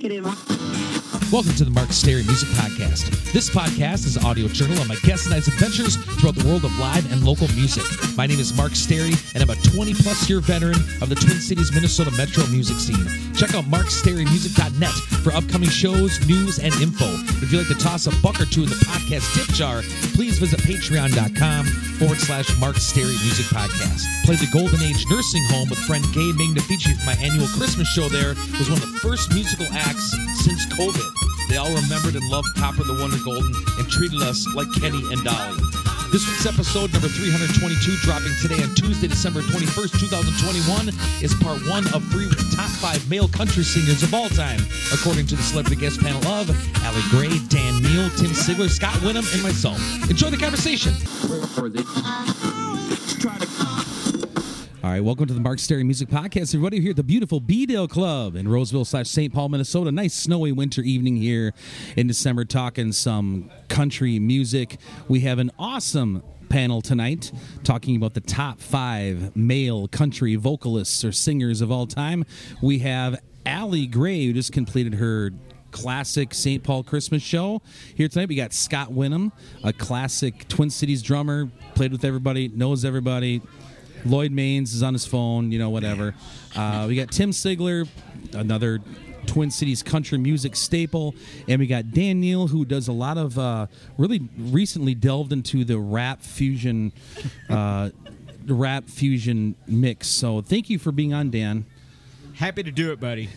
[0.00, 0.59] To
[1.32, 3.06] Welcome to the Mark Stary Music Podcast.
[3.32, 6.76] This podcast is an audio journal on my guest I's adventures throughout the world of
[6.80, 7.86] live and local music.
[8.16, 11.38] My name is Mark Stary, and I'm a 20 plus year veteran of the Twin
[11.38, 13.06] Cities, Minnesota metro music scene.
[13.38, 14.90] Check out markstarymusic.net
[15.22, 17.06] for upcoming shows, news, and info.
[17.38, 19.82] If you'd like to toss a buck or two in the podcast tip jar,
[20.18, 21.66] please visit patreon.com
[22.02, 24.02] forward slash Mark Stary Music Podcast.
[24.26, 28.08] Played the Golden Age Nursing Home with friend Gabe Magnifici for my annual Christmas show
[28.08, 28.34] there.
[28.58, 30.10] Was one of the first musical acts
[30.42, 31.19] since COVID.
[31.50, 35.18] They all remembered and loved Copper the Wonder Golden and treated us like Kenny and
[35.24, 35.58] Dolly.
[36.14, 41.82] This week's episode, number 322, dropping today on Tuesday, December 21st, 2021, is part one
[41.90, 44.60] of three top five male country singers of all time,
[44.94, 46.54] according to the celebrity guest panel of
[46.86, 49.78] Allie Gray, Dan Neal, Tim Sigler, Scott Winham, and myself.
[50.08, 50.94] Enjoy the conversation.
[54.90, 56.52] All right, welcome to the Mark Stary Music Podcast.
[56.52, 59.32] Everybody here at the beautiful B Dale Club in Roseville slash St.
[59.32, 59.92] Paul, Minnesota.
[59.92, 61.54] Nice snowy winter evening here
[61.96, 64.78] in December, talking some country music.
[65.06, 67.30] We have an awesome panel tonight
[67.62, 72.24] talking about the top five male country vocalists or singers of all time.
[72.60, 75.30] We have Allie Gray, who just completed her
[75.70, 76.64] classic St.
[76.64, 77.62] Paul Christmas show.
[77.94, 79.30] Here tonight, we got Scott Winham,
[79.62, 83.40] a classic Twin Cities drummer, played with everybody, knows everybody.
[84.04, 86.14] Lloyd Maines is on his phone, you know, whatever.
[86.56, 87.88] Uh, we got Tim Sigler,
[88.32, 88.80] another
[89.26, 91.14] Twin Cities country music staple,
[91.48, 93.66] and we got Dan Neal, who does a lot of uh,
[93.98, 96.92] really recently delved into the rap fusion,
[97.48, 97.90] uh,
[98.44, 100.08] the rap fusion mix.
[100.08, 101.66] So thank you for being on, Dan.
[102.34, 103.28] Happy to do it, buddy.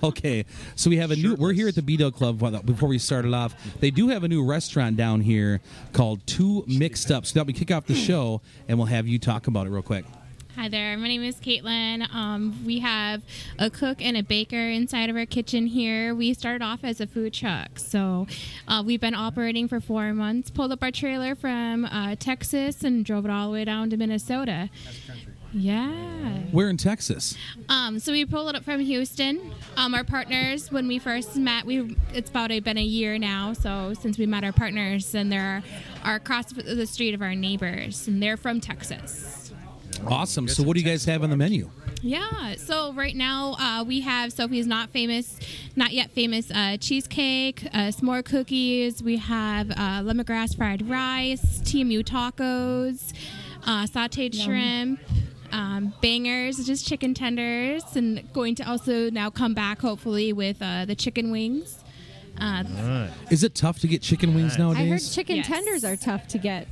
[0.10, 1.34] Okay, so we have a new.
[1.34, 2.38] We're here at the B Dale Club.
[2.64, 5.60] Before we started off, they do have a new restaurant down here
[5.92, 7.26] called Two Mixed Up.
[7.26, 9.82] So that we kick off the show, and we'll have you talk about it real
[9.82, 10.06] quick.
[10.56, 12.12] Hi there, my name is Caitlin.
[12.12, 13.22] Um, we have
[13.58, 16.14] a cook and a baker inside of our kitchen here.
[16.14, 18.26] We started off as a food truck, so
[18.66, 20.50] uh, we've been operating for four months.
[20.50, 23.96] Pulled up our trailer from uh, Texas and drove it all the way down to
[23.96, 24.70] Minnesota.
[25.52, 26.38] Yeah.
[26.52, 27.36] We're in Texas.
[27.68, 29.52] Um, so we pulled it up from Houston.
[29.76, 33.52] Um, our partners, when we first met, we it's about a, been a year now.
[33.52, 35.62] So since we met our partners, and they're
[36.04, 39.52] are across the street of our neighbors, and they're from Texas.
[40.06, 40.48] Awesome.
[40.48, 41.70] So what do you guys have on the menu?
[42.02, 42.54] Yeah.
[42.56, 45.38] So right now uh, we have Sophie's not famous,
[45.76, 49.02] not yet famous uh, cheesecake, uh, s'more cookies.
[49.02, 53.12] We have uh, lemongrass fried rice, TMU tacos,
[53.66, 55.00] uh, sautéed shrimp.
[55.52, 60.84] Um, bangers, just chicken tenders, and going to also now come back hopefully with uh,
[60.84, 61.82] the chicken wings.
[62.40, 64.78] Uh, Is it tough to get chicken wings nowadays?
[64.78, 65.14] I heard nowadays?
[65.14, 65.46] chicken Yes.
[65.46, 66.68] tenders are tough to get.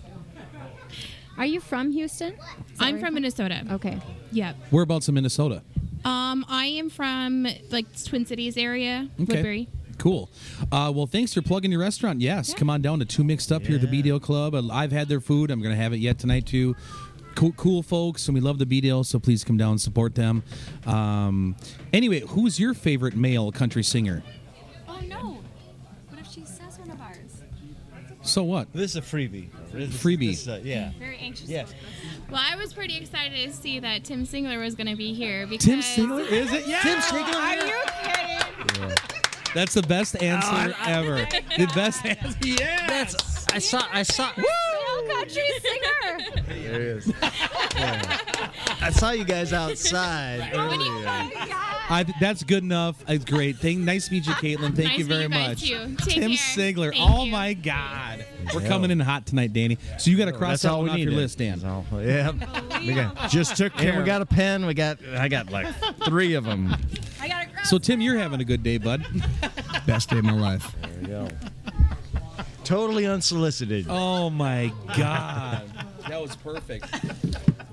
[1.37, 2.35] Are you from Houston?
[2.81, 3.65] I'm where from Minnesota.
[3.73, 3.99] Okay.
[4.33, 4.57] Yep.
[4.71, 5.63] Whereabouts in Minnesota?
[6.05, 9.69] Um, I am from like Twin Cities area, Woodbury.
[9.99, 10.31] Cool.
[10.71, 12.21] Uh, well, thanks for plugging your restaurant.
[12.21, 14.55] Yes, come on down to Two Mixed Up here at the B Dale Club.
[14.55, 15.51] Uh, I've had their food.
[15.51, 16.77] I'm going to have it yet tonight too.
[17.39, 20.17] Cool, cool folks, and we love the B Dale, so please come down and support
[20.17, 20.43] them.
[20.87, 21.55] Um,
[21.93, 24.25] anyway, who's your favorite male country singer?
[24.89, 25.39] Oh no!
[26.09, 27.43] What if she says one of ours?
[28.23, 28.73] So what?
[28.73, 29.51] This is a freebie.
[29.73, 30.31] This is- Freebie.
[30.31, 30.91] this is a- yeah.
[30.99, 31.49] Very anxious.
[31.49, 31.73] Yes.
[32.29, 35.47] Well, I was pretty excited to see that Tim Singler was going to be here
[35.47, 36.27] because Tim Singler?
[36.29, 36.67] Is it?
[36.67, 36.81] Yeah.
[36.81, 37.35] Tim Singler.
[37.37, 38.95] Are you kidding?
[39.55, 41.25] That's the best answer ever.
[41.57, 42.37] The best answer.
[42.43, 42.87] Yeah.
[42.89, 44.45] That's I saw I saw Male
[45.09, 46.43] country singer.
[46.47, 47.13] There he is.
[47.79, 48.51] Yeah.
[48.81, 51.07] I saw you guys outside earlier.
[51.07, 52.97] Oh I, that's good enough.
[53.07, 53.59] It's great.
[53.59, 54.75] Thank, nice to meet you, Caitlin.
[54.75, 55.99] Thank Nice you very meet you guys, much.
[56.01, 56.05] too.
[56.11, 56.39] Take Tim care.
[56.39, 56.93] Sigler.
[56.93, 57.31] Thank oh you.
[57.31, 58.69] my God, we're Yeah.
[58.69, 59.79] coming in hot tonight, Danny.
[59.99, 61.15] So you got to cross That's that one off your needed.
[61.21, 61.61] list, Dan.
[61.61, 62.33] That's all- Yeah.
[62.81, 63.91] We got, just took care.
[63.91, 64.67] and we got a pen.
[64.67, 64.99] We got.
[65.17, 65.69] I got like
[66.05, 66.75] three of them.
[67.21, 69.05] I got to grab So Tim, you're having a good day, bud.
[69.87, 70.75] best day of my life.
[70.83, 71.29] There we go.
[72.69, 73.87] Totally unsolicited.
[73.89, 75.63] Oh my God,
[76.07, 76.85] that was perfect.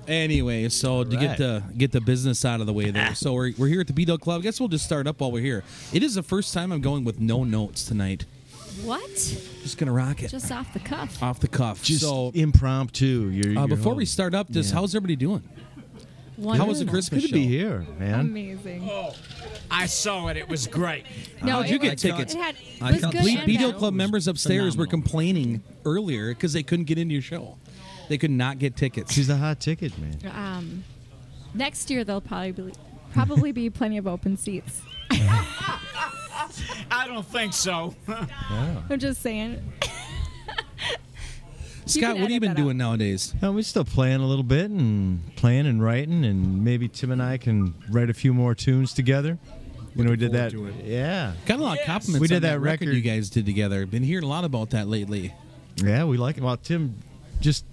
[0.08, 1.38] Anyway, so to get Right.
[1.38, 3.92] the get the business out of the way there, so we're, we're here at the
[3.92, 4.40] B Dog Club.
[4.40, 5.64] I guess we'll just start up while we're here.
[5.92, 8.24] It is the first time I'm going with no notes tonight.
[8.84, 9.04] What?
[9.62, 11.22] Just gonna rock it Just off the cuff.
[11.22, 11.82] off the cuff.
[11.82, 13.28] Just so impromptu.
[13.28, 14.76] You're, uh, you're before we start up, this Yeah.
[14.76, 15.42] how's everybody doing?
[16.36, 16.64] Wonderful.
[16.64, 17.34] How was the Christmas Good to show?
[17.34, 18.20] be here, man.
[18.20, 18.90] Amazing.
[19.70, 20.36] I saw it.
[20.36, 21.04] It was great.
[21.42, 22.34] No, How'd you it get was- tickets?
[22.34, 23.78] It had I it was got good Ble- and B Dale bad.
[23.78, 24.90] Club members upstairs were phenomenal.
[24.90, 27.56] complaining earlier because they couldn't get into your show.
[28.08, 29.12] They could not get tickets.
[29.12, 30.18] She's a hot ticket, man.
[30.34, 30.84] Um,
[31.54, 32.72] next year there'll probably be,
[33.12, 34.82] probably be plenty of open seats.
[35.10, 37.94] I don't think so.
[38.08, 39.72] I'm just saying.
[41.86, 42.64] Scott, what have you been that out.
[42.64, 43.34] doing nowadays?
[43.42, 47.22] Uh, we're still playing a little bit and playing and writing, and maybe Tim and
[47.22, 49.38] I can write a few more tunes together.
[49.94, 50.52] You know, we did that.
[50.52, 50.84] forward to it.
[50.86, 52.20] Yeah, Got a lot of compliments.
[52.20, 52.96] We did on that record, record.
[52.96, 53.86] you guys did together.
[53.86, 55.32] Been hearing a lot about that lately.
[55.76, 56.42] yeah, we like it.
[56.42, 56.96] Well, Tim
[57.40, 57.64] just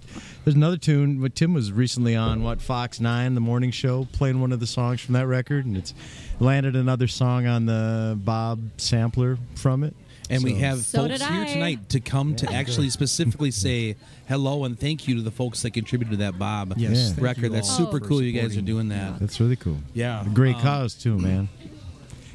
[0.44, 1.20] there's another tune.
[1.20, 4.66] But Tim was recently on what Fox Nine, the morning show, playing one of the
[4.66, 5.92] songs from that record, and it's
[6.40, 9.94] landed another song on the Bob sampler from it.
[10.34, 13.96] And we have So folks here tonight to come to actually specifically say
[14.28, 17.24] hello and thank you to the folks that contributed to that Bob Yes, Yeah.
[17.24, 17.52] record.
[17.52, 18.22] That's super for cool.
[18.22, 19.18] You guys are doing that.
[19.20, 19.78] That's really cool.
[19.92, 20.24] Yeah.
[20.32, 21.48] Great Um, cause too, man.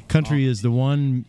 [0.08, 1.24] Country is the one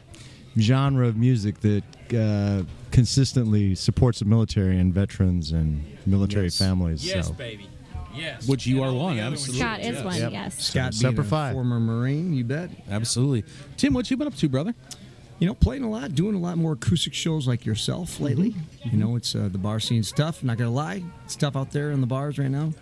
[0.60, 1.84] genre of music that
[2.16, 6.58] uh, consistently supports the military and veterans and military Yes.
[6.58, 7.06] families.
[7.06, 7.34] Yes, so.
[7.34, 7.68] baby.
[8.14, 8.46] Yes.
[8.48, 9.42] Which you And are one, the other ones.
[9.50, 9.60] absolutely.
[9.62, 10.32] Scott is one, Yep.
[10.34, 10.64] yes.
[10.68, 11.54] Scott Semper being a Fi.
[11.54, 12.70] former Marine, you bet.
[12.90, 13.46] Absolutely.
[13.78, 14.74] Tim, what you been up to, brother?
[15.42, 18.54] You know, playing a lot, doing a lot more acoustic shows like yourself lately.
[18.84, 20.44] You know, it's uh, the bar scene's tough.
[20.44, 22.74] Not gonna lie, it's tough out there in the bars right now,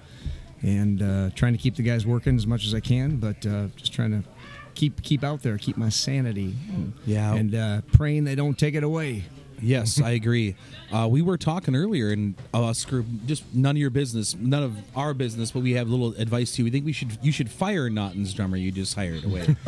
[0.62, 3.68] and uh, trying to keep the guys working as much as I can, but uh,
[3.78, 4.28] just trying to
[4.76, 6.54] keep keep out there, keep my sanity.
[6.74, 7.34] And, Yeah.
[7.34, 9.24] and uh, praying they don't take it away.
[9.62, 10.56] Yes, I agree.
[10.92, 14.64] Uh, we were talking earlier, and uh, us group, just none of your business, none
[14.64, 16.66] of our business, but we have a little advice to you.
[16.66, 19.56] We think we should, you should fire Naughton's drummer you just hired away.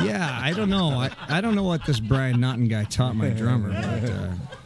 [0.00, 0.90] Yeah, I don't know.
[0.90, 3.70] I, I don't know what this Brian Naughton guy taught my drummer,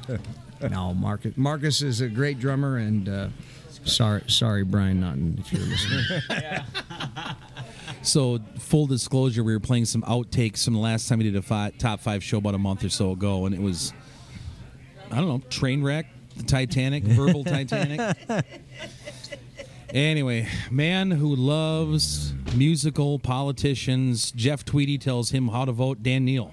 [0.09, 0.19] but
[0.65, 3.29] uh, no, Marcus Marcus is a great drummer, and uh,
[3.85, 6.05] sorry, sorry, Brian Naughton, if you're listening.
[8.03, 11.43] so, full disclosure, we were playing some outtakes from the last time we did a
[11.43, 13.93] fi- top five show about a month or so ago, and it was,
[15.11, 16.07] I don't know, train wreck,
[16.37, 18.17] the Titanic, verbal Titanic.
[19.91, 26.53] Anyway, man who loves musical politicians, Jeff Tweedy tells him how to vote Dan Neal.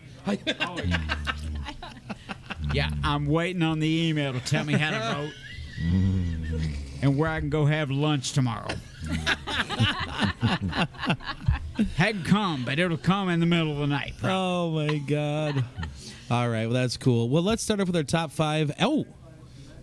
[2.73, 5.33] Yeah, I'm waiting on the email to tell me how to vote
[7.01, 8.73] and where I can go have lunch tomorrow.
[11.95, 14.13] Hadn't come, but it'll come in the middle of the night.
[14.23, 15.65] Oh my god.
[16.29, 17.29] All right, well that's cool.
[17.29, 18.71] Well, let's start off with our top five.
[18.79, 19.05] Oh,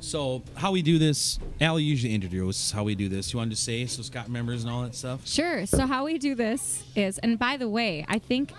[0.00, 1.39] so how we do this?
[1.61, 3.33] Allie usually introduces how we do this.
[3.33, 5.27] You wanted to say so Scott remembers and all that stuff.
[5.27, 5.65] Sure.
[5.67, 8.53] So how we do this is, and by the way, I think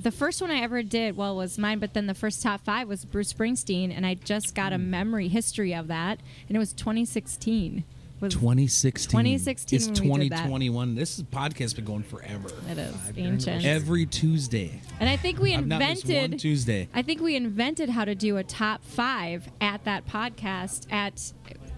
[0.00, 2.88] the first one I ever did, well, was mine, but then the first top five
[2.88, 4.90] was Bruce Springsteen, and I just got a hmm.
[4.90, 7.84] memory history of that, and it was 2016.
[8.22, 9.10] Was 2016.
[9.10, 10.36] 2016 It's when we did that.
[10.44, 10.94] 2021.
[10.94, 12.50] This is podcast been going forever.
[12.70, 13.64] It is ancient.
[13.64, 14.80] Every Tuesday.
[15.00, 16.38] and I think we I've not missed one invented.
[16.40, 16.88] Tuesday.
[16.94, 21.32] I think we invented how to do a top five at that podcast at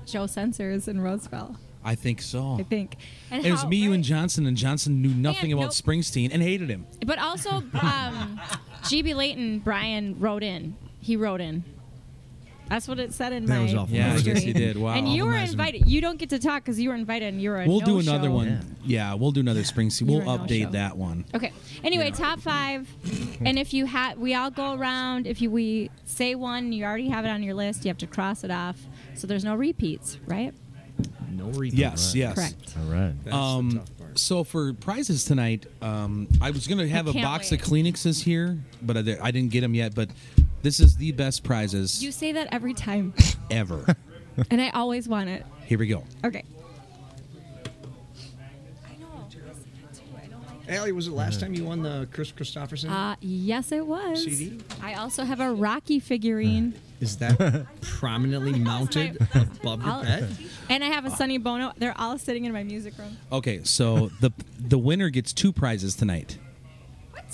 [0.04, 1.56] Joe Senser's in Roseville.
[1.82, 2.56] I think so.
[2.58, 2.96] I think.
[3.30, 4.04] And It was how- me, you, and.
[4.04, 5.70] Johnson, and Johnson knew nothing about nope.
[5.72, 6.86] Springsteen and hated him.
[7.06, 7.50] But also,
[7.80, 8.40] um,
[8.84, 10.76] GB Layton, Brian wrote in.
[11.00, 11.64] He wrote in.
[12.68, 13.94] That's what it said in That my was awful.
[13.94, 14.32] Yeah, I history.
[14.34, 14.78] guess he did.
[14.78, 14.94] Wow.
[14.94, 15.52] And you were Compromising.
[15.52, 15.86] invited.
[15.90, 17.96] You don't get to talk because you were invited and you were a We'll do
[17.96, 18.10] no-show.
[18.10, 18.76] another one.
[18.84, 19.14] Yeah.
[19.14, 20.06] we'll do another Springsteen.
[20.06, 20.72] We'll You're a update no-show.
[20.72, 21.24] that one.
[21.34, 21.52] Okay.
[21.84, 22.88] Anyway, top five,
[23.44, 25.26] and if you had, we all go around.
[25.26, 27.84] If you we say one, you already have it on your list.
[27.84, 28.78] You have to cross it off,
[29.14, 30.54] so there's no repeats, right?
[31.30, 31.74] No repeat.
[31.74, 32.34] Yes, yes.
[32.34, 32.74] Correct.
[32.78, 33.12] All right.
[33.24, 34.18] That's Um, the tough part.
[34.18, 37.60] so for prizes tonight, um, I was gonna have a can't box wait.
[37.60, 39.94] of Kleenexes here, but I, I didn't get them yet.
[39.94, 40.08] But
[40.64, 43.12] this is the best prizes You say that every time,
[43.50, 43.84] ever.
[44.50, 45.44] and I always want it.
[45.66, 46.02] Here we go.
[46.24, 46.42] Okay.
[48.86, 49.28] I know.
[50.68, 52.90] Allie, was it last time you won the Kris Kristofferson?
[52.90, 54.24] Uh, yes, it was.
[54.24, 54.60] CD?
[54.82, 60.34] I also have a Rocky figurine, Is that prominently mounted above your I'll- bed?
[60.70, 61.72] and I have a Sonny Bono.
[61.76, 63.18] They're all sitting in my music room.
[63.30, 66.38] Okay, so the the winner gets two prizes tonight.
[67.10, 67.24] What?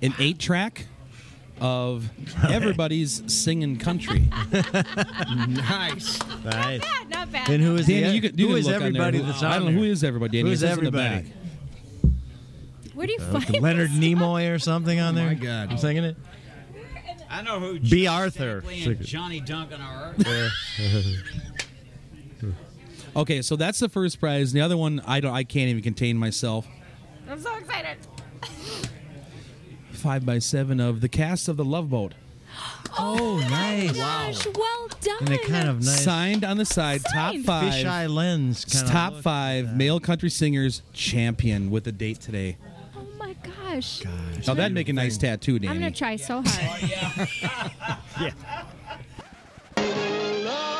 [0.00, 0.86] An eight track
[1.60, 2.08] of
[2.48, 4.28] everybody's singing country.
[5.48, 6.18] Nice.
[6.44, 6.80] Nice.
[6.84, 7.48] Ah, not bad.
[7.50, 8.88] And who is Danny, the, you can, you who can is look on there.
[8.88, 9.90] everybody Who- that's I don't know who there?
[9.92, 10.38] is everybody.
[10.38, 10.42] Danny.
[10.42, 11.28] Who It is says in the everybody?
[11.28, 12.92] back.
[12.94, 13.98] Where do you Uh, find Leonard this?
[13.98, 15.26] Nimoy or something on there?
[15.26, 15.70] my God.
[15.70, 16.16] I'm singing it.
[17.30, 18.04] I know who B.
[18.04, 18.64] Johnny Arthur.
[18.68, 20.14] And Johnny Duncan are.
[23.16, 24.52] Okay, so that's the first prize.
[24.52, 25.34] The other one, I don't.
[25.34, 26.64] I can't even contain myself.
[27.28, 27.96] I'm so excited.
[30.00, 32.14] Five by seven of the cast of the Love Boat,
[32.98, 33.92] Oh, oh nice.
[33.92, 35.16] Gosh, well done.
[35.20, 37.44] And they kind of nice signed on the side, top Signed.
[37.44, 42.56] five, fisheye lens kind of top five male country singers champion with a date today.
[42.96, 44.00] Oh my gosh.
[44.00, 44.46] Gosh.
[44.46, 45.68] Now that'd make a nice tattoo, Danny.
[45.74, 47.28] I'm gonna try so hard.
[49.76, 50.46] Soon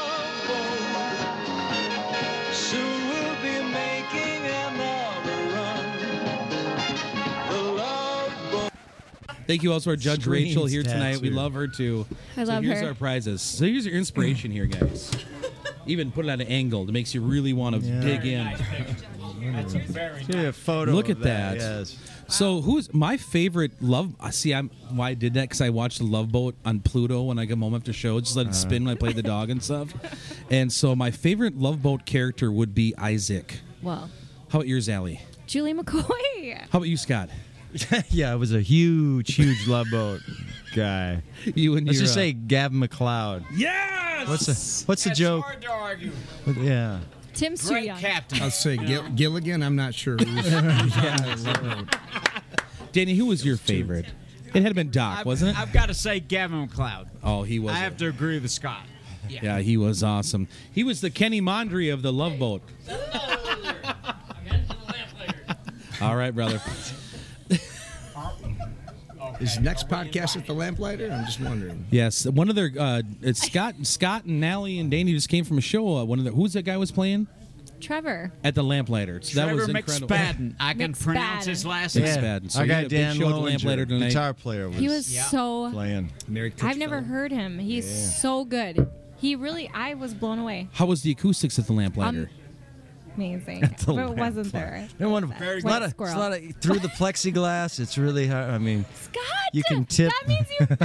[9.50, 11.16] Thank you also to our Judge Screams Rachel here tonight.
[11.16, 11.34] We tattoo.
[11.34, 12.06] love her too.
[12.36, 12.86] I so love here's her.
[12.90, 13.42] our prizes.
[13.42, 15.10] So here's your inspiration here, guys.
[15.86, 18.00] even put it at an angle that makes you really want to Yeah.
[18.00, 18.44] dig in.
[19.52, 20.92] That's a very See a photo.
[20.92, 21.56] Look of at that.
[21.56, 21.98] Yes.
[22.28, 24.14] So who's my favorite love?
[24.20, 27.22] I See, I'm why I did that because I watched the Love Boat on Pluto
[27.24, 28.20] when I come home after show.
[28.20, 28.50] Just let Uh-huh.
[28.52, 29.92] it spin when I play the dog and stuff.
[30.48, 33.58] And so my favorite Love Boat character would be Isaac.
[33.82, 34.10] Well,
[34.50, 35.20] How about yours, Allie?
[35.48, 36.56] Julie McCoy.
[36.70, 37.30] How about you, Scott?
[38.10, 40.20] yeah, it was a huge, huge love boat
[40.74, 41.22] guy.
[41.54, 43.44] You and Let's your, just uh, say Gavin MacLeod.
[43.54, 44.28] yes.
[44.28, 45.44] What's the What's the That's joke?
[45.44, 46.12] hard to argue.
[46.58, 47.00] Yeah.
[47.34, 47.98] Tim's too Great young.
[47.98, 48.42] captain.
[48.42, 49.62] I'll say Gil- Gilligan.
[49.62, 50.16] I'm not sure.
[50.18, 51.46] Who's-
[52.92, 53.14] Danny?
[53.14, 54.06] Who was your favorite?
[54.52, 55.60] It had been Doc, I've, wasn't it?
[55.60, 57.08] I've got to say Gavin MacLeod.
[57.22, 57.72] oh, he was.
[57.74, 58.82] I have to agree with Scott.
[59.28, 60.48] Yeah, he was awesome.
[60.72, 62.62] He was the Kenny Mondry of the Love Boat.
[66.02, 66.60] All right, brother.
[69.40, 71.10] Is next podcast at the Lamplighter?
[71.10, 71.86] I'm just wondering.
[71.90, 75.56] Yes, one of their uh, it's Scott, Scott and Nally and Danny just came from
[75.56, 75.96] a show.
[75.98, 77.26] Uh, one of the who's that guy was playing
[77.80, 78.32] Trevor.
[78.44, 79.22] at the Lamplighter.
[79.22, 80.08] So that Trevor was incredible.
[80.08, 80.54] McSpadden.
[80.60, 81.02] I can McSpadden.
[81.02, 82.04] pronounce his last Yeah.
[82.04, 82.22] name.
[82.22, 82.50] McSpadden.
[82.50, 84.08] So Our you guy had a Dan show at the Lamplighter tonight.
[84.08, 85.22] guitar player, was, He was Yeah.
[85.24, 85.70] so.
[85.72, 86.10] playing.
[86.28, 87.58] Mary I've never heard him.
[87.58, 88.90] He's so good.
[89.16, 89.70] He really.
[89.72, 90.68] I was blown away.
[90.72, 92.18] How was the acoustics at the Lamplighter?
[92.24, 92.28] Um,
[93.16, 93.60] Amazing.
[93.60, 94.52] the but it wasn't Lamplighter.
[94.52, 94.88] there.
[94.98, 96.16] No one, Very a lot of, Squirrel.
[96.16, 97.78] a lot of through the plexiglass.
[97.80, 98.50] It's really hard.
[98.50, 99.22] I mean, Scott.
[99.52, 100.78] You can tip- That means you've been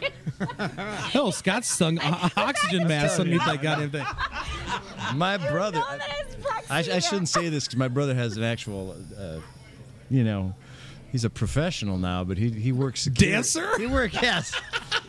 [0.00, 0.68] there.
[1.10, 4.06] Hell, Scott sung o- oxygen mask underneath that goddamn thing.
[5.16, 5.82] my brother.
[5.84, 5.98] I,
[6.70, 9.38] I, I shouldn't say this because my brother has an actual, uh,
[10.10, 10.54] you know,
[11.12, 13.32] he's a professional now, but he he works security.
[13.32, 13.78] Dancer?
[13.78, 14.52] He worked yes.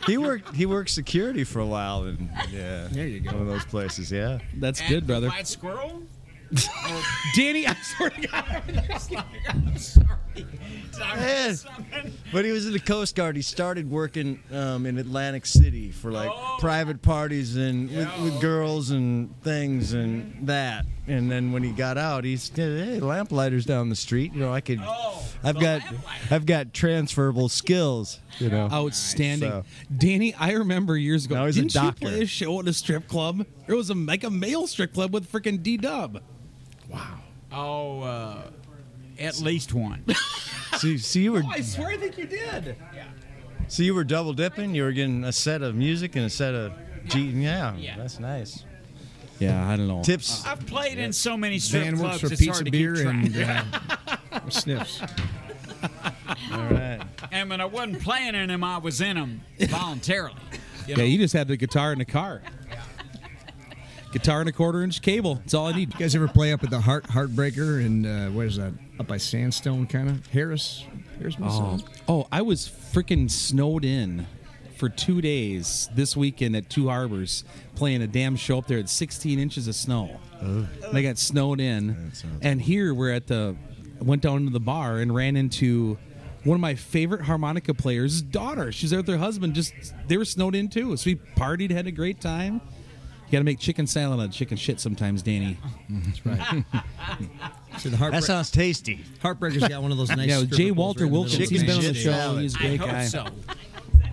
[0.06, 2.88] He worked he worked security for a while and yeah.
[2.90, 3.32] There you go.
[3.32, 4.38] One of those places, yeah.
[4.54, 5.28] That's And good, brother.
[5.28, 6.02] White squirrel.
[7.36, 8.62] Danny, I swear to God.
[9.48, 10.06] I'm sorry.
[10.34, 10.46] Did
[11.00, 11.46] I Yeah.
[11.48, 12.12] miss something?
[12.32, 13.36] But he was in the Coast Guard.
[13.36, 16.56] He started working um, in Atlantic City for like Oh.
[16.58, 20.86] private parties and with, with girls and things and that.
[21.10, 24.32] And then when he got out, he said, "Hey, lamplighters down the street.
[24.32, 24.78] You know, I could.
[24.80, 26.34] Oh, I've got, lamplighter.
[26.34, 28.20] I've got transferable skills.
[28.38, 28.68] You know.
[28.70, 29.64] Outstanding, So-
[29.96, 30.34] Danny.
[30.34, 31.34] I remember years ago.
[31.34, 32.04] Now he's a didn't doctor.
[32.06, 33.44] you play a show at a strip club?
[33.66, 36.22] It was a like a male strip club with freaking D Dub.
[36.88, 37.18] Wow.
[37.52, 38.42] Oh, uh,
[39.18, 40.04] at least one.
[40.78, 42.76] See, see, you were, I swear, I think you did.
[43.66, 44.74] see, you were double dipping.
[44.76, 46.72] You were getting a set of music and a set of
[47.06, 47.22] G.
[47.22, 47.96] Yeah, Yeah.
[47.96, 48.64] that's nice.
[49.40, 50.02] Yeah, I don't know.
[50.02, 50.44] Tips.
[50.46, 52.20] I've played in so many strip Van works clubs.
[52.20, 53.64] for it's pizza hard to beer keep track.
[54.32, 55.00] and uh, sniffs.
[56.52, 57.00] All right.
[57.32, 60.36] And when I wasn't playing in them, I was in them voluntarily.
[60.86, 62.42] You Yeah, you just had the guitar in the car.
[64.12, 65.36] Guitar and a quarter inch cable.
[65.36, 65.92] That's all I need.
[65.94, 68.72] You guys ever play up at the Heart Heartbreaker and uh, what is that?
[68.98, 70.84] Up by Sandstone, kind of Harris.
[71.18, 71.42] Harris, Oh,
[71.76, 71.84] Minnesota?
[72.08, 74.26] oh, I was freaking snowed in
[74.80, 77.44] for two days this weekend at Two Harbors
[77.74, 80.18] playing a damn show up there at 16 inches of snow.
[80.40, 82.12] And I got snowed in.
[82.40, 83.54] And here we're at the,
[84.00, 85.98] went down to the bar and ran into
[86.44, 88.72] one of my favorite harmonica players' daughter.
[88.72, 89.52] She's there with her husband.
[89.54, 89.74] Just
[90.08, 90.96] they were snowed in too.
[90.96, 92.62] So we partied, had a great time.
[93.26, 95.58] You got to make chicken salad out of chicken shit sometimes, Danny.
[95.90, 96.64] That's right.
[97.78, 99.04] See, That sounds tasty.
[99.20, 100.28] Heartbreaker's got one of those nice.
[100.28, 101.48] yeah, Jay Walter right in the Wilkins.
[101.50, 102.10] He's been on the show.
[102.10, 102.42] salad.
[102.42, 103.04] He's a I great hope guy.
[103.04, 103.26] so.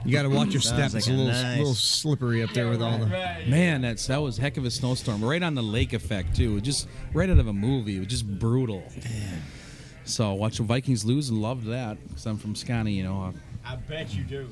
[0.07, 0.93] You got to watch your Sounds steps.
[0.93, 3.05] like it's a a little, nice- little slippery up there with all the.
[3.07, 5.23] Man, that's that was a heck of a snowstorm.
[5.23, 6.59] Right on the lake effect too.
[6.61, 7.97] Just right out of a movie.
[7.97, 8.83] It was just brutal.
[10.05, 13.21] So watch the Vikings lose and loved that because I'm from Scotty, you know.
[13.23, 13.31] Uh,
[13.65, 14.47] I bet you do.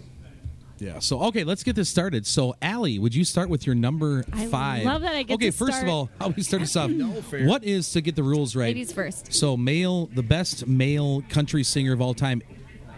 [0.77, 0.99] Yeah.
[0.99, 2.27] So okay, let's get this started.
[2.27, 4.83] So Allie, would you start with your number I five?
[4.83, 5.87] love that I get Okay, to first start.
[5.87, 6.91] of all, how we start this off?
[7.29, 7.45] fair.
[7.47, 8.65] What is to get the rules right?
[8.67, 9.33] Ladies first.
[9.33, 12.41] So male, the best male country singer of all time.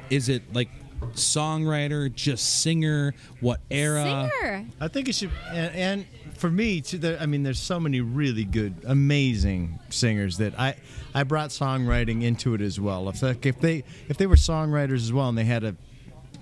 [0.09, 0.69] Is it like
[1.13, 3.13] songwriter, just singer?
[3.39, 4.29] What era?
[4.41, 4.65] Singer.
[4.79, 6.05] I think it should, and, and
[6.37, 10.75] for me, too, there, I mean, there's so many really good, amazing singers that I,
[11.13, 13.09] I brought songwriting into it as well.
[13.09, 15.75] If like, if they if they were songwriters as well and they had a,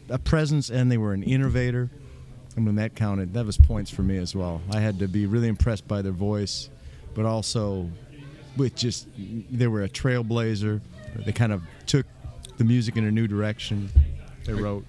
[0.10, 1.90] a presence and they were an innovator,
[2.58, 3.34] I mean that counted.
[3.34, 4.62] That was points for me as well.
[4.72, 6.70] I had to be really impressed by their voice,
[7.14, 7.90] but also
[8.58, 10.82] with just they were a trailblazer.
[11.26, 12.06] They kind of took
[12.58, 13.90] the music in a new direction.
[14.46, 14.86] They wrote.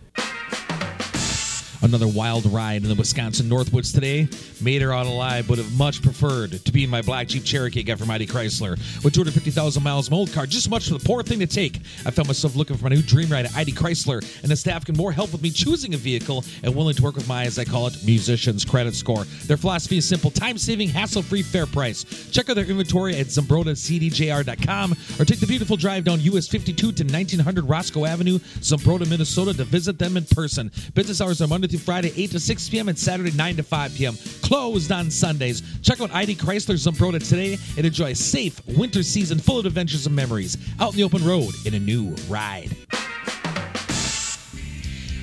[1.82, 4.28] Another wild ride in the Wisconsin Northwoods today.
[4.62, 7.80] Made her out alive, would have much preferred to be in my black Jeep Cherokee
[7.80, 8.76] I got from Mighty Chrysler.
[9.04, 11.76] With 250,000 miles, my old car, just much for the poor thing to take.
[12.04, 14.84] I found myself looking for my new dream ride at ID Chrysler, and the staff
[14.84, 17.58] can more help with me choosing a vehicle and willing to work with my, as
[17.58, 19.24] I call it, musician's credit score.
[19.46, 22.04] Their philosophy is simple time saving, hassle free, fair price.
[22.30, 27.04] Check out their inventory at ZumbrotaCDJR.com or take the beautiful drive down US 52 to
[27.04, 30.70] 1900 Roscoe Avenue, Zumbrota, Minnesota to visit them in person.
[30.94, 33.62] Business hours are Monday through through Friday, 8 to 6 p.m., and Saturday, 9 to
[33.62, 34.14] 5 p.m.
[34.42, 35.62] Closed on Sundays.
[35.82, 40.06] Check out ID Chrysler Zumbrota today and enjoy a safe winter season full of adventures
[40.06, 42.70] and memories out in the open road in a new ride.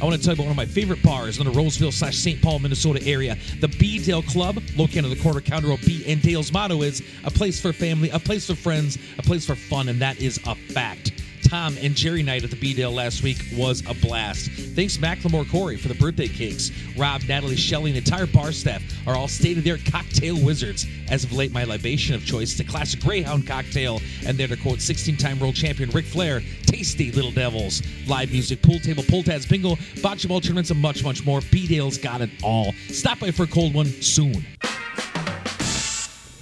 [0.01, 2.17] I want to tell you about one of my favorite bars in the Roseville slash
[2.17, 2.41] St.
[2.41, 6.21] Paul, Minnesota area, the B Dale Club, located on the corner counter of B and
[6.21, 9.87] Dale's motto is a place for family, a place for friends, a place for fun,
[9.87, 11.22] and that is a fact.
[11.53, 14.49] Tom and Jerry night at the B Dale last week was a blast.
[14.49, 16.71] Thanks Macklemore Corey for the birthday cakes.
[16.97, 20.87] Rob, Natalie, Shelley, and entire bar staff are all state of the art cocktail wizards.
[21.11, 24.57] As of late, my libation of choice is the classic Greyhound cocktail, and there to
[24.57, 27.83] quote 16 time world champion Ric Flair, tasty little devils.
[28.07, 31.41] Live music, pool table, pull tabs, bingo, bocce ball tournaments, and much, much more.
[31.51, 32.73] B Dale's got it all.
[32.87, 34.43] Stop by for a cold one soon.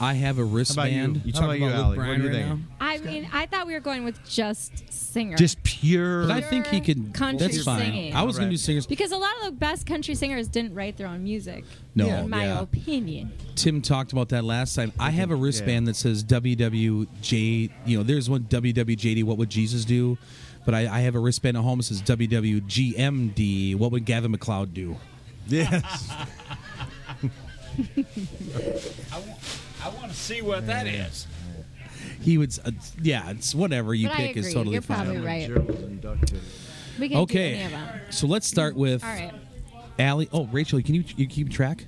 [0.02, 0.58] I have a How about you?
[0.58, 1.22] wristband.
[1.24, 1.98] You How talking about you, about Luke Allie?
[1.98, 2.60] What Bryan do you right think?
[2.60, 2.66] now?
[2.80, 5.38] I mean, I thought we were going with just singer.
[5.38, 6.24] Just pure.
[6.28, 7.14] But I think he could.
[7.14, 7.82] Country that's fine.
[7.82, 8.16] singing.
[8.16, 8.88] I was gonna do singers.
[8.88, 11.64] because a lot of the best country singers didn't write their own music.
[11.94, 12.62] No, in my yeah.
[12.62, 13.32] opinion.
[13.56, 14.92] Tim talked about that last time.
[15.00, 17.70] I have a wristband that says WWJ.
[17.86, 19.24] You know, there's one WWJD.
[19.24, 20.18] What would Jesus do?
[20.66, 23.76] But I, I have a wristband at home that says WWGMD.
[23.76, 24.98] What would Gavin MacLeod do?
[25.48, 26.12] Yes.
[29.84, 31.28] I want to see what that is.
[32.22, 32.58] He would.
[32.64, 32.72] Uh,
[33.02, 34.54] yeah, it's whatever you But I pick is agree.
[34.54, 35.06] totally You're fine.
[35.06, 35.50] probably right.
[35.50, 36.18] We can do
[37.00, 38.00] any Okay, of them.
[38.12, 39.34] so let's start with All right.
[39.98, 40.30] Allie.
[40.32, 41.86] Oh, Rachel, can you you keep track?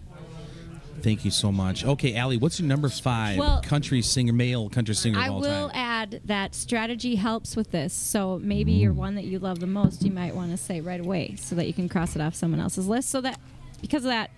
[1.02, 1.84] Thank you so much.
[1.86, 5.42] Okay, Allie, what's your number five Well, country singer, male country singer I of all
[5.42, 5.72] will time?
[5.78, 7.94] add that strategy helps with this.
[7.94, 11.02] So maybe your one that you love the most, you might want to say right
[11.02, 13.10] away so that you can cross it off someone else's list.
[13.10, 13.38] So that
[13.82, 14.32] because of that,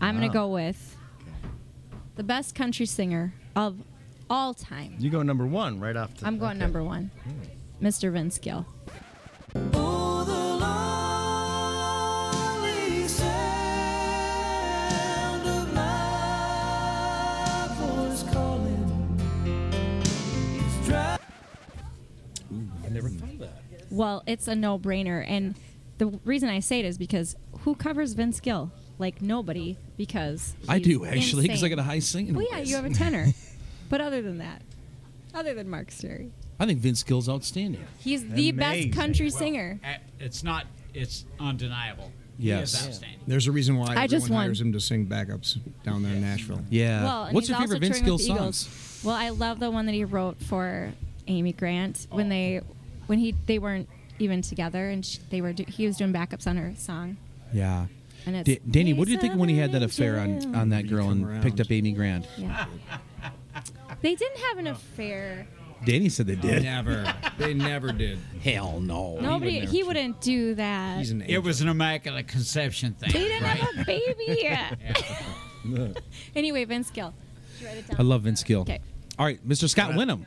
[0.00, 0.96] I'm going to go with
[2.18, 3.78] the best country singer of
[4.28, 4.96] all time.
[4.98, 6.26] You go number one right off the.
[6.26, 6.58] I'm going okay.
[6.58, 7.30] number one, hmm.
[7.86, 8.12] Mr.
[8.12, 8.66] Vince Gill.
[9.72, 10.34] Oh, the
[12.58, 13.38] lonely sound
[15.46, 19.20] of my voice calling.
[20.58, 21.18] It's dry.
[22.84, 23.62] I never thought that.
[23.90, 25.54] Well, it's a no-brainer, and
[25.98, 28.72] the reason I say it is because who covers Vince Gill?
[28.98, 32.68] Like nobody, because I do actually because I got a high singing Well, yeah, voice.
[32.68, 33.26] you have a tenor.
[33.88, 34.62] but other than that,
[35.34, 37.84] other than Mark Stary, I think Vince Gill's outstanding.
[38.00, 38.90] he's the Amazing.
[38.90, 39.78] best country singer.
[39.84, 40.66] Uh, It's not.
[40.94, 42.10] It's undeniable.
[42.40, 42.72] Yes.
[42.72, 43.20] He is outstanding.
[43.28, 44.44] There's a reason why I just everyone won.
[44.46, 46.62] hires him to sing backups down there in Nashville.
[46.70, 47.04] Yeah.
[47.04, 49.00] Well, What's your favorite Vince Gill with songs?
[49.04, 50.92] Well, I love the one that he wrote for
[51.28, 52.62] Amy Grant when they
[53.06, 56.46] when he they weren't even together and sh they were do, he was doing backups
[56.48, 57.16] on her song.
[57.52, 57.86] Yeah.
[58.28, 60.68] And it's Da- Danny, what do you think when he had that affair on, on
[60.68, 62.26] that girl come and picked up Amy Grant?
[62.36, 62.66] Yeah.
[64.02, 65.46] they didn't have an affair.
[65.86, 66.62] Danny said they did.
[66.62, 67.10] Never.
[67.38, 68.18] they never did.
[68.42, 69.18] Hell no.
[69.18, 70.98] Nobody, would he wouldn't do that.
[70.98, 73.12] He's an It was an immaculate conception thing.
[73.12, 73.56] They didn't right?
[73.58, 74.78] have a baby yet.
[76.36, 77.14] anyway, Vince Gill.
[77.54, 77.96] Did you write it down?
[77.98, 78.60] I love Vince Gill.
[78.60, 78.80] Okay.
[79.18, 79.70] All right, Mr.
[79.70, 80.26] Scott Winham.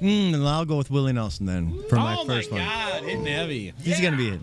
[0.00, 2.66] Mm, and I'll go with Willie Nelson then for my oh first my one.
[2.66, 3.74] Oh my God, hitting heavy.
[3.82, 4.40] He's gonna be it.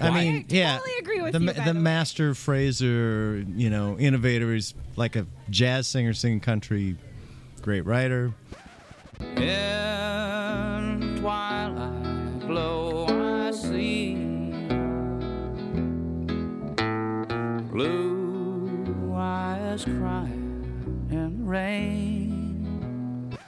[0.00, 0.95] I mean, yeah, totally agree
[1.26, 1.80] with the, you, the the way.
[1.80, 6.96] master Fraser, you know, innovator is like a jazz singer singing country,
[7.62, 8.32] great writer.
[9.36, 14.14] In twilight glow, I see
[17.70, 23.38] blue eyes crying in the rain.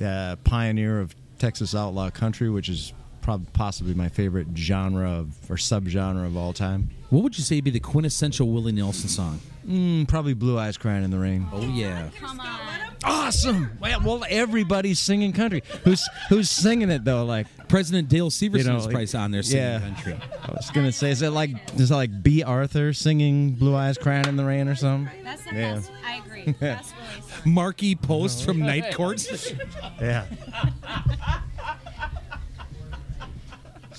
[0.00, 2.92] uh, pioneer of Texas outlaw country, which is
[3.28, 6.88] prob- possibly my favorite genre of, or subgenre of all time.
[7.10, 9.40] What would you say be the quintessential Willie Nelson song?
[9.66, 11.46] Mm, probably Blue Eyes Crying in the Rain.
[11.52, 12.08] Oh yeah.
[12.18, 12.58] Come on.
[13.04, 13.70] Awesome.
[13.80, 15.62] Well, well, everybody's singing country.
[15.84, 17.24] Who's who's singing it though?
[17.26, 19.78] Like, President Dale Severson You know, is like- probably on there singing yeah.
[19.80, 20.16] country.
[20.42, 23.98] I was gonna say, is it like is it like Bea Arthur singing Blue Eyes
[23.98, 25.12] Crying in the Rain or something?
[25.22, 25.74] That's the Yeah.
[25.74, 25.90] best.
[26.06, 26.54] I agree.
[26.60, 27.46] That's Willie's.
[27.46, 29.52] Markie Post from Night Courts.
[30.00, 30.24] Yeah.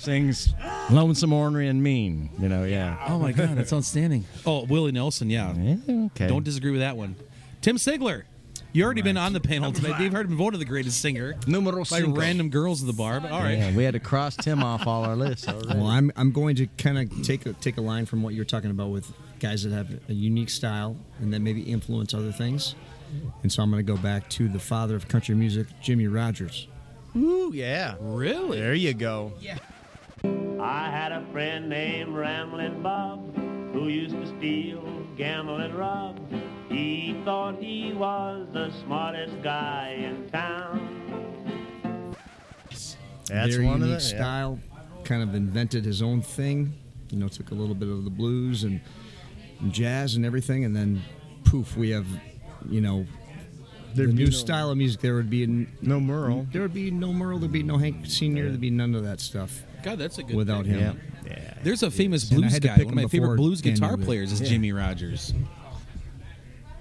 [0.00, 0.54] Sings
[0.90, 2.30] lonesome, ornery, and mean.
[2.38, 3.04] You know, yeah.
[3.08, 4.24] oh my God, that's outstanding.
[4.46, 5.52] Oh, Willie Nelson, yeah.
[5.54, 6.26] Yeah, okay.
[6.26, 7.16] Don't disagree with that one.
[7.60, 8.22] Tim Sigler.
[8.72, 10.00] You already been on the panel tonight.
[10.00, 12.20] You've already been voted the greatest singer Numero by cinco.
[12.20, 13.20] random girls at the bar.
[13.20, 13.58] But all right.
[13.58, 15.48] Yeah, we had to cross Tim off all our lists.
[15.48, 15.76] already.
[15.76, 18.44] Well, I'm I'm going to kind of take a, take a line from what you're
[18.44, 22.76] talking about with guys that have a unique style and that maybe influence other things.
[23.42, 26.68] And so I'm going to go back to the father of country music, Jimmie Rodgers.
[27.16, 27.96] Ooh, yeah.
[28.00, 28.60] Really?
[28.60, 29.32] There you go.
[30.62, 33.34] I had a friend named Ramblin' Bob
[33.72, 34.82] who used to steal,
[35.16, 36.18] gamble, and rob.
[36.68, 40.96] He thought he was the smartest guy in town.
[42.70, 44.16] That's Very one unique of the, yeah.
[44.18, 44.58] style.
[45.04, 46.74] Kind of invented his own thing.
[47.10, 48.80] You know, took a little bit of the blues and,
[49.60, 51.02] and jazz and everything, and then
[51.44, 52.06] poof, we have,
[52.68, 53.06] you know,
[53.94, 55.00] There'd the new no- style of music.
[55.00, 56.46] There would be n- No Merle.
[56.52, 57.38] There would be no Merle.
[57.38, 58.48] There'd be no Hank Senior.
[58.48, 60.36] There'd be none of that stuff God, that's a good.
[60.36, 60.74] without pick.
[60.74, 61.00] him.
[61.26, 61.54] Yeah.
[61.62, 62.76] There's a famous And blues had to guy.
[62.78, 64.04] One of my favorite blues guitar Wood.
[64.04, 64.48] players is Yeah.
[64.48, 65.32] Jimmy Rogers.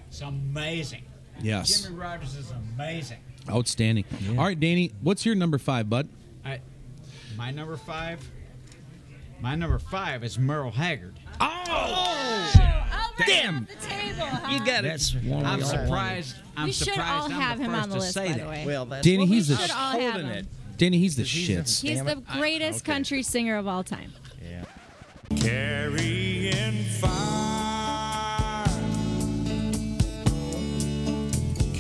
[0.08, 1.04] It's amazing.
[1.42, 3.20] Yes, Jimmy Rogers is amazing.
[3.50, 4.06] outstanding.
[4.32, 6.10] All right, Danny, what's your number five, bud?
[6.44, 6.60] I,
[7.38, 8.20] my number five.
[9.42, 11.14] My number five is Merle Haggard.
[11.40, 12.76] Oh!
[13.26, 13.66] Damn!
[13.66, 14.52] The table, huh?
[14.54, 15.86] You got That's one I'm we all wanted.
[15.86, 16.36] surprised.
[16.58, 18.64] I'm we should surprised all I'm have him on the list, say by the way.
[18.66, 20.46] Well, Danny, Well, he's the should holding it.
[20.80, 20.98] Danny.
[20.98, 21.82] He's the He's shits.
[21.82, 22.28] He's the it.
[22.28, 22.94] greatest Okay.
[22.94, 24.14] country singer of all time.
[24.42, 24.64] Yeah.
[25.38, 28.66] Carrying fire.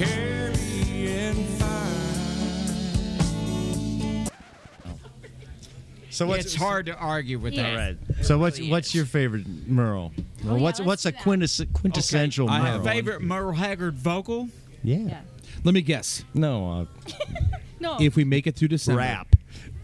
[0.09, 1.69] Carrying fire.
[6.09, 7.63] So what's it's hard to argue with Yeah.
[7.63, 7.69] that.
[7.71, 7.97] All right.
[8.25, 8.95] So what's really what's is.
[8.95, 10.11] your favorite Merle?
[10.43, 11.21] Well, yeah, what's what's a that.
[11.21, 12.71] quintess- quintessential I Merle?
[12.73, 14.49] have Favorite Merle Haggard vocal?
[14.83, 14.97] Yeah.
[14.97, 15.21] Yeah.
[15.63, 16.23] Let me guess.
[16.33, 16.71] No.
[16.71, 16.85] Uh,
[17.79, 17.97] No.
[17.99, 19.35] If we make it through December, rap.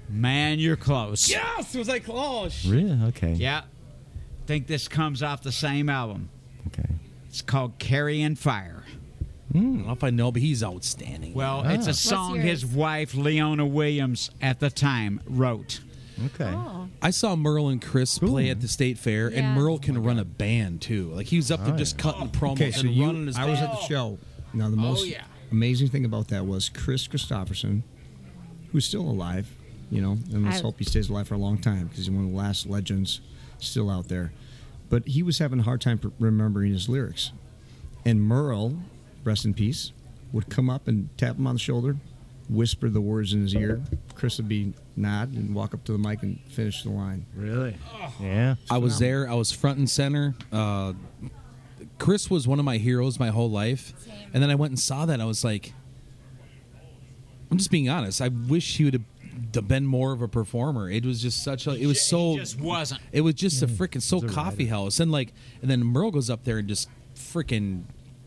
[0.09, 1.29] Man, you're close.
[1.29, 2.99] Yes, it was like oh sh- Really?
[3.09, 3.33] Okay.
[3.33, 3.61] Yeah.
[4.45, 6.29] Think this comes off the same album.
[6.67, 6.87] Okay.
[7.27, 8.83] It's called Carrying Fire.
[9.53, 11.33] I don't know if I know, but he's outstanding.
[11.33, 11.69] Well, Ah.
[11.69, 12.45] it's a song yours?
[12.45, 15.79] his wife Leona Williams at the time wrote.
[16.27, 16.51] Okay.
[16.53, 16.87] Oh.
[17.01, 19.39] I saw Merle and Kris play at the state fair, Yeah.
[19.39, 21.09] and Merle can run a band too.
[21.13, 22.01] Like he was up there Oh, just yeah.
[22.03, 23.51] cutting promos Okay, so and you, running his I band.
[23.51, 24.17] was at the show.
[24.53, 25.23] Now the most yeah.
[25.55, 27.81] Amazing thing about that was Kris Kristofferson,
[28.73, 29.47] who's still alive,
[29.89, 32.11] you know, and let's I- hope he stays alive for a long time because he's
[32.11, 33.21] one of the last legends
[33.59, 34.33] still out there.
[34.89, 37.31] But he was having a hard time pr- remembering his lyrics,
[38.03, 38.79] and Merle,
[39.23, 39.93] rest in peace,
[40.33, 41.95] would come up and tap him on the shoulder,
[42.49, 43.81] whisper the words in his ear.
[44.13, 47.25] Kris would be nod and walk up to the mic and finish the line.
[47.33, 47.77] Really?
[48.21, 48.55] Yeah.
[48.69, 49.29] I was there.
[49.29, 50.35] I was front and center.
[50.51, 50.91] Uh,
[51.97, 53.93] Kris was one of my heroes my whole life,
[54.33, 55.21] and then I went and saw that.
[55.21, 55.73] I was like,
[57.49, 58.21] I'm just being honest.
[58.21, 58.93] I wish he would
[59.55, 60.89] have been more of a performer.
[60.89, 61.71] It was just such a.
[61.71, 62.31] It was so.
[62.31, 63.01] He just wasn't.
[63.11, 63.75] It was just a mm.
[63.75, 67.83] freaking so coffee house, and like, and then Merle goes up there and just freaking.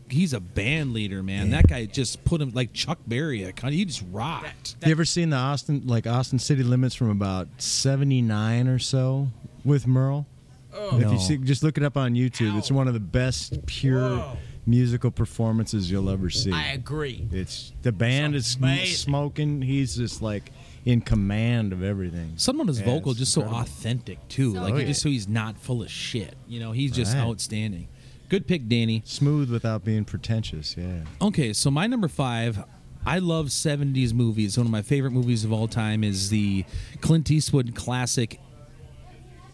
[0.09, 1.51] He's a band leader, man.
[1.51, 3.41] That guy just put him like Chuck Berry.
[3.53, 4.75] Kind of, he just rocked.
[4.83, 9.27] you ever seen the Austin like Austin City Limits from about seventy nine or so
[9.63, 10.25] with Merle?
[10.73, 10.97] Oh.
[10.97, 11.11] If No.
[11.13, 12.57] you see, just look it up on YouTube.
[12.57, 14.37] It's one of the best pure Whoa.
[14.65, 16.51] musical performances you'll ever see.
[16.51, 17.27] I agree.
[17.31, 18.95] It's the band is amazing.
[18.95, 19.61] smoking.
[19.61, 20.51] He's just like
[20.85, 22.33] in command of everything.
[22.37, 24.53] Some of his Yeah, vocal it's just so authentic too.
[24.53, 24.87] So like oh, good.
[24.87, 26.35] just so he's not full of shit.
[26.47, 27.21] You know, he's just Right.
[27.23, 27.87] outstanding.
[28.29, 29.01] Good pick, Danny.
[29.05, 30.75] Smooth without being pretentious.
[30.77, 31.01] Yeah.
[31.19, 32.63] Okay, so my number five.
[33.05, 34.57] I love 70s movies.
[34.57, 36.65] One of my favorite movies of all time is the
[36.99, 38.39] Clint Eastwood classic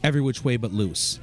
[0.05, 1.19] Every Which Way But Loose.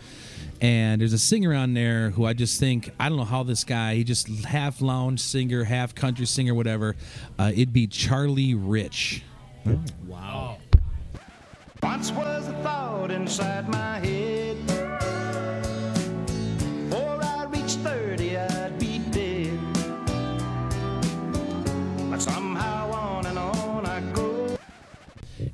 [0.60, 3.62] And there's a singer on there who I just think, I don't know how this
[3.62, 6.96] guy, he just half lounge singer, half country singer, whatever.
[7.38, 9.22] Uh, it'd be Charlie Rich.
[10.08, 10.58] Wow.
[11.80, 14.31] Once was a thought inside my head.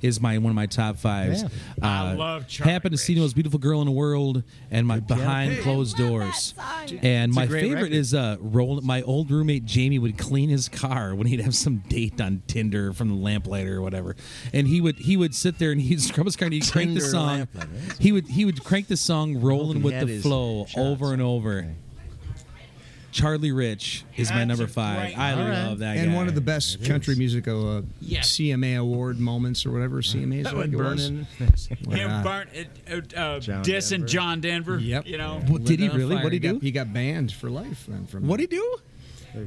[0.02, 1.42] Is my one of my top fives.
[1.42, 1.48] Yeah.
[1.82, 4.86] I Uh, love Charlie Happened to see the most beautiful girl in the world, and
[4.86, 5.62] my behind pick.
[5.62, 6.54] closed I love doors.
[6.56, 6.98] that song.
[7.02, 7.92] And my great favorite record.
[7.92, 8.80] is uh, roll.
[8.80, 12.92] My old roommate Jamie would clean his car when he'd have some date on Tinder
[12.92, 14.14] from the lamplighter or whatever,
[14.52, 16.94] and he would he would sit there and he'd scrub his car and he'd crank
[16.94, 17.48] the song.
[17.98, 20.76] He would he would crank the song "Rolling with the Flow" shots.
[20.78, 21.74] over and over.
[23.10, 24.98] Charlie Rich is my That's number a five.
[24.98, 25.50] great I one.
[25.52, 26.16] love that and guy.
[26.16, 28.30] one of the best country music uh, Yes.
[28.32, 31.06] CMA award moments or whatever CMA is That like would burn was.
[31.08, 31.26] in.
[31.84, 32.24] Why Him not?
[32.24, 34.06] burnt it, it, uh, John dissing Denver.
[34.06, 34.78] John Denver.
[34.78, 35.06] Yep.
[35.06, 35.40] You know.
[35.48, 36.14] Well, did he Lit on really?
[36.16, 36.24] fire.
[36.24, 36.66] What did he got- do?
[36.66, 38.54] He got banned for life then from What'd that.
[38.54, 38.78] he do?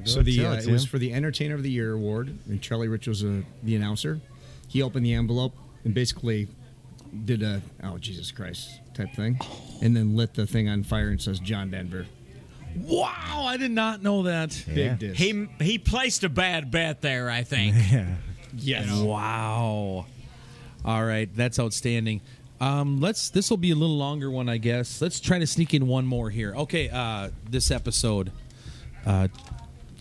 [0.05, 2.87] So the uh, it, it was for the Entertainer of the Year award, and Charlie
[2.87, 4.21] Rich was uh, the announcer.
[4.67, 6.47] He opened the envelope and basically
[7.25, 9.39] did a oh Jesus Christ type thing,
[9.81, 12.05] and then lit the thing on fire and says John Denver.
[12.77, 14.65] Wow, I did not know that.
[14.67, 14.73] Yeah.
[14.73, 15.17] Big diss.
[15.17, 17.29] He he placed a bad bet there.
[17.29, 17.75] I think.
[18.53, 18.83] Yeah.
[18.83, 18.99] yes.
[18.99, 20.05] Wow.
[20.83, 22.19] All right, that's outstanding.
[22.59, 23.29] Um, let's.
[23.29, 25.01] This will be a little longer one, I guess.
[25.01, 26.53] Let's try to sneak in one more here.
[26.55, 28.31] Okay, uh, this episode.
[29.05, 29.29] Uh,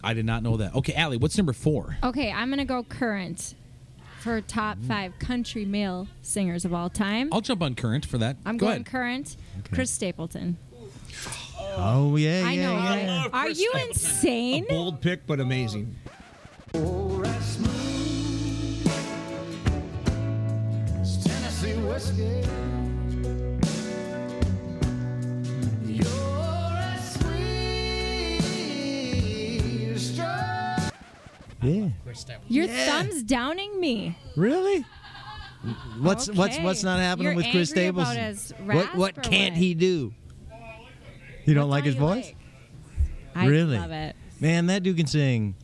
[0.02, 0.74] I did not know that.
[0.74, 1.96] Okay, Allie, what's number four?
[2.02, 3.54] Okay, I'm gonna go current
[4.20, 7.28] for top five country male singers of all time.
[7.32, 8.36] I'll jump on current for that.
[8.44, 8.86] I'm Go going ahead.
[8.86, 9.36] current.
[9.72, 10.58] Chris Stapleton.
[11.76, 12.74] Oh yeah, I yeah, know.
[12.74, 13.26] yeah.
[13.32, 14.66] Are you insane?
[14.68, 15.96] Bold pick, but amazing.
[31.62, 31.88] Yeah.
[32.48, 34.16] Your thumb's downing me.
[34.34, 34.84] Really?
[36.00, 36.64] What's what's Okay.
[36.64, 39.58] what's not happening You're with Chris angry about his what what can't what?
[39.58, 40.14] he do?
[41.50, 42.26] You don't like his voice?
[42.26, 42.36] like?
[43.34, 43.76] I really?
[43.76, 44.14] love it.
[44.38, 45.56] Man, that dude can sing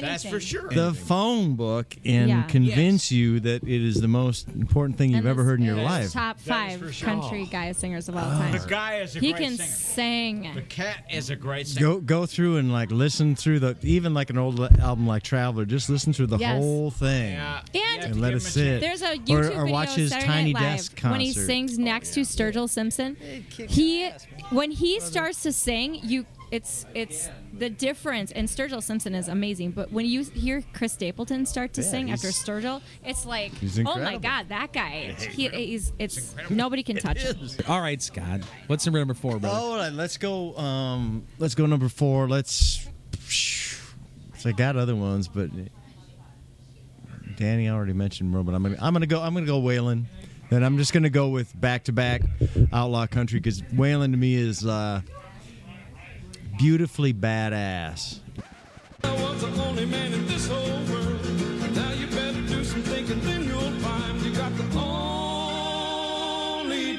[0.00, 0.70] That's for sure.
[0.70, 2.42] the phone book and Yeah.
[2.44, 5.76] convince you that it is the most important thing you've And ever heard in your
[5.76, 6.12] life.
[6.12, 7.06] Top five sure.
[7.06, 8.38] country guy singers of all Oh.
[8.38, 8.52] time.
[8.52, 9.68] The guy is a he great can singer.
[10.46, 10.54] sing.
[10.54, 11.86] The cat is a great singer.
[11.86, 15.64] Go go through and like listen through the even like an old album like Traveler.
[15.66, 16.56] Just listen through the Yes.
[16.58, 17.60] whole thing Yeah.
[17.74, 18.80] And and let it sit.
[18.80, 21.10] There's a or, YouTube or video watch of his Saturday Tiny Night Live Desk concert.
[21.12, 23.16] when he sings oh, next to Sturgill Simpson.
[23.68, 24.08] He
[24.50, 28.30] when he starts to sing, you it's it's the difference.
[28.30, 32.10] And Sturgill Simpson is amazing, but when you hear Chris Stapleton start to Yeah, sing
[32.10, 33.52] after Sturgill, it's like,
[33.86, 35.14] oh my god, that guy.
[35.18, 37.38] He, he's it's nobody can touch him.
[37.66, 38.42] All right, Scott.
[38.66, 39.58] What's number number four, brother?
[39.58, 40.54] Oh, let's go.
[40.56, 42.28] Um, let's go number four.
[42.28, 42.86] Let's.
[44.36, 45.50] So I got other ones, but
[47.36, 48.54] Danny already mentioned Robin.
[48.54, 50.04] I'm gonna I'm gonna go I'm gonna go Waylon.
[50.50, 52.20] Then I'm just gonna go with back to back
[52.74, 55.00] outlaw country because Waylon to me is uh,
[60.88, 61.74] world.
[61.74, 65.82] Now you better do some thinking, then you'll find you got the only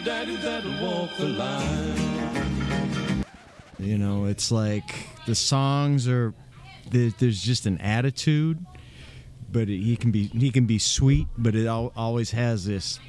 [0.03, 3.23] daddy that'll walk the line.
[3.79, 6.33] You know, it's like the songs are
[6.91, 8.59] there's just an attitude,
[9.49, 12.99] but it, he can be he can be sweet, but it al- always has this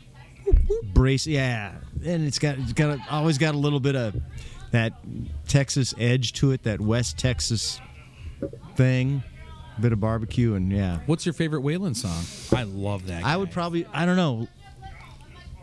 [0.93, 1.27] brace.
[1.27, 1.73] Yeah,
[2.05, 4.15] and it's got it's got a, always got a little bit of
[4.75, 4.93] that
[5.47, 7.81] Texas edge to it, that West Texas
[8.75, 9.23] thing,
[9.81, 10.99] bit of barbecue, and yeah.
[11.07, 12.59] What's your favorite Waylon song?
[12.59, 13.25] I love that.
[13.25, 14.49] I would probably I don't know.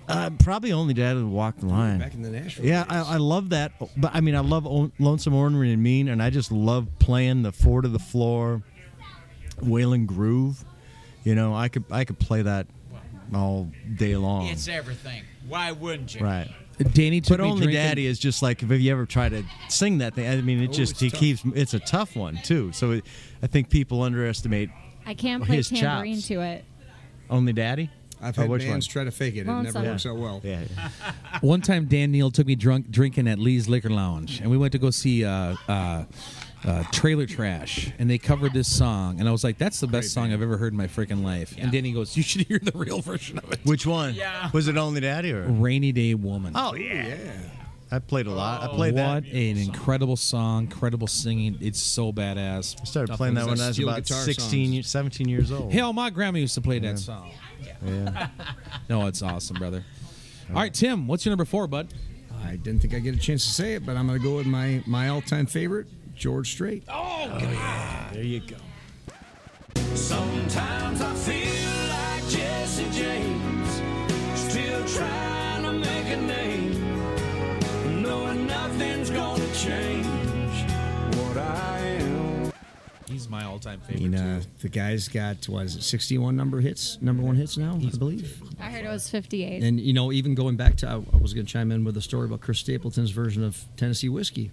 [0.08, 2.00] Uh, probably only Dad would walk the line.
[2.00, 2.66] Back in the Nashville.
[2.66, 2.86] Yeah.
[2.88, 3.74] I, I love that.
[3.98, 7.44] But I mean, I love O- Lonesome Ornery and Mean, and I just love playing
[7.44, 8.62] the four to the floor,
[9.60, 10.64] Waylon Groove.
[11.26, 12.68] You know, I could I could play that
[13.36, 14.48] all day long.
[14.48, 15.24] It's everything.
[15.50, 16.26] Why wouldn't you?
[16.26, 16.50] right.
[16.84, 17.84] Danny took But me only drinking.
[17.84, 20.28] Daddy is just like if you ever try to sing that thing.
[20.28, 21.20] I mean, it Oh, just it's he tough.
[21.20, 21.44] keeps.
[21.56, 22.72] It's a tough one too.
[22.74, 23.06] So it,
[23.44, 24.70] I think people underestimate
[25.06, 26.28] I can't Well, play his tambourine chops.
[26.28, 26.66] to it.
[27.30, 27.90] only Daddy.
[28.24, 28.92] I've Oh, had which bands one?
[28.94, 29.42] try to fake it.
[29.42, 30.42] It never some- works out well.
[30.44, 30.60] Yeah.
[31.42, 34.74] One time, Dan Neal took me drunk drinking at Lee's Liquor Lounge, and we went
[34.74, 36.04] to go see uh, uh,
[36.66, 40.14] uh, Trailer Trash, and they covered this song, and I was like, "That's the best
[40.14, 42.78] song I've ever heard in my freaking life." And Danny goes, "You should hear the
[42.78, 44.14] real version of it." Which one?
[44.14, 44.50] Yeah.
[44.54, 45.48] Was it only Daddy or?
[45.48, 46.54] Rainy Day Woman.
[46.56, 47.08] Oh yeah.
[47.08, 47.32] yeah.
[47.94, 48.62] I played a lot.
[48.62, 49.24] I what played that.
[49.26, 51.58] What an incredible song, incredible singing.
[51.60, 52.80] It's so badass.
[52.80, 54.74] I started playing that ones, when I was about guitar 16, songs.
[54.74, 55.74] years, 17 years old.
[55.74, 57.32] Hell, my grandma used to play that song.
[57.86, 58.30] Yeah.
[58.90, 59.84] No, it's awesome, brother.
[60.50, 61.90] All right, Tim, what's your number four, bud?
[62.46, 64.36] I didn't think I'd get a chance to say it, but I'm going to go
[64.38, 65.88] with my, my all time favorite,
[66.22, 66.84] George Strait.
[66.88, 67.36] Oh
[68.14, 68.56] there you go.
[69.96, 73.82] Sometimes I feel like Jesse James,
[74.40, 80.72] still trying to make a name, knowing nothing's gonna change
[81.16, 82.52] what I am.
[83.08, 84.06] He's my all-time favorite.
[84.06, 84.48] I mean, uh, too.
[84.60, 88.44] the guy's got, what is it, 61 number hits, number one hits now, I believe.
[88.60, 89.64] I heard it was 58.
[89.64, 91.98] And, you know, even going back to, I, I was going to chime in with
[91.98, 94.52] a story about Chris Stapleton's version of Tennessee Whiskey.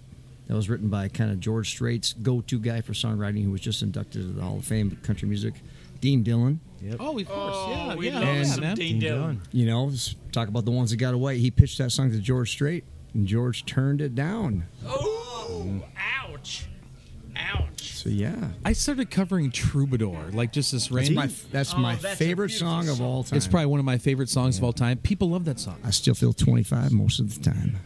[0.49, 3.61] That was written by kind of George Strait's go to guy for songwriting who was
[3.61, 5.53] just inducted to the Hall of Fame of country music,
[6.01, 6.59] Dean Dillon.
[6.99, 8.75] Oh, of course, oh, yeah, we yeah, love yeah, some man.
[8.75, 9.41] Dean Dillon.
[9.51, 9.91] You know,
[10.31, 11.37] talk about the ones that got away.
[11.37, 12.83] He pitched that song to George Strait,
[13.13, 14.65] and George turned it down.
[14.87, 15.83] Oh,
[16.19, 16.65] ouch.
[17.35, 17.83] Ouch.
[17.83, 18.49] So, yeah.
[18.65, 22.67] I started covering Troubadour, like just this That's my, that's Oh, my that's favorite beautiful
[22.67, 23.37] song of all time.
[23.37, 24.97] It's probably one of my favorite songs of all time.
[24.97, 25.77] People love that song.
[25.83, 27.77] I still feel 25 most of the time.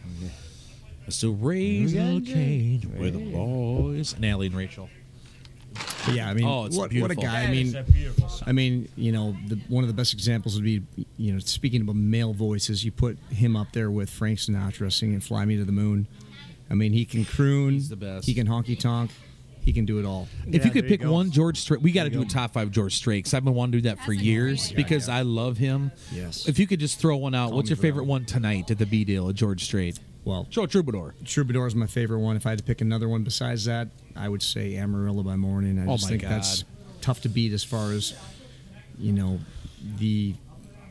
[1.08, 4.14] So raise a cage with the boys.
[4.14, 4.88] And Allie and Rachel.
[6.06, 7.22] But yeah, I mean, Oh, it's what, what a beautiful.
[7.24, 7.42] guy.
[7.42, 8.48] I That mean, a beautiful song.
[8.48, 10.82] I mean, you know, the, one of the best examples would be,
[11.16, 15.20] you know, speaking about male voices, you put him up there with Frank Sinatra singing
[15.20, 16.06] "Fly Me to the Moon."
[16.70, 17.72] I mean, he can croon.
[17.74, 18.26] He's the best.
[18.26, 19.10] He can honky tonk.
[19.62, 20.28] He can do it all.
[20.46, 21.12] If Yeah, you could there you pick go.
[21.12, 23.54] one George Strait, we got to do a top five George Strait because I've been
[23.54, 25.90] wanting to do that for years because I love him.
[26.12, 26.46] Yes.
[26.46, 28.84] If you could just throw one out, Call what's your favorite one tonight at the
[28.86, 29.98] B Dale at George Strait?
[30.24, 31.14] Well, Show Troubadour.
[31.24, 32.36] Troubadour is my favorite one.
[32.36, 35.78] If I had to pick another one besides that, I would say Amarillo by Morning.
[35.78, 36.30] I Oh just my think God.
[36.32, 36.64] that's
[37.02, 38.14] tough to beat as far as,
[38.98, 39.38] you know,
[39.98, 40.34] the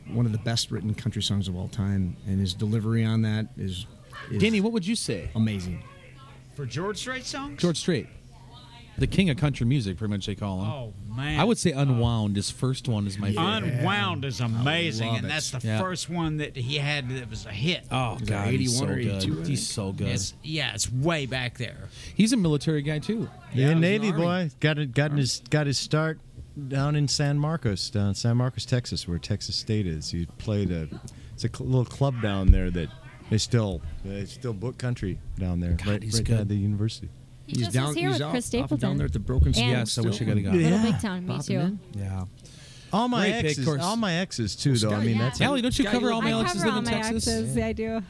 [0.09, 3.47] one of the best written country songs of all time, and his delivery on that
[3.57, 3.87] is,
[4.29, 5.29] is Danny, what would you say?
[5.35, 5.81] amazing.
[6.55, 7.59] For George Strait songs?
[7.59, 8.07] George Strait.
[8.97, 10.69] The king of country music, pretty much they call him.
[10.69, 11.39] Oh, man.
[11.39, 12.35] I would say Unwound.
[12.35, 13.43] His first one is my favorite.
[13.79, 15.29] Unwound is amazing, and it.
[15.29, 15.79] that's the Yeah.
[15.79, 17.85] first one that he had that was a hit.
[17.91, 19.47] Oh it God, he's so 81 or 82, good.
[19.47, 20.07] He's so good.
[20.09, 21.89] It's, yeah, it's way back there.
[22.13, 23.27] He's a military guy too.
[23.53, 24.93] Yeah, was in Navy boy got it.
[24.93, 26.19] Got his got his start
[26.67, 30.11] down in San Marcos, down in San Marcos, Texas, where Texas State is.
[30.11, 30.87] He played a
[31.33, 32.89] it's a cl- little club down there that
[33.31, 36.39] they still they still book country down there, right, he's right good.
[36.41, 37.09] at the university.
[37.47, 38.77] He just was here with Chris Stapleton.
[38.89, 40.53] down there at the Broken And Skull Yes, I wish I could have gone.
[40.61, 40.91] Little Yeah.
[40.91, 41.59] Big Town, me Popping too.
[41.59, 41.79] in.
[41.97, 42.25] Yeah.
[42.93, 43.81] All my Great exes, of course.
[43.81, 44.91] all my exes too, though.
[44.91, 46.85] I mean, that's Allie, don't you Guy cover you all my I exes cover live
[46.87, 47.27] in Texas?
[47.27, 47.55] exes.
[47.55, 47.83] Yeah, I do.
[47.83, 48.01] Yeah.